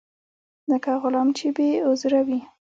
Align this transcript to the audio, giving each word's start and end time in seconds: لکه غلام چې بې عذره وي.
لکه 0.71 0.91
غلام 1.03 1.27
چې 1.37 1.47
بې 1.55 1.67
عذره 1.89 2.21
وي. 2.27 2.39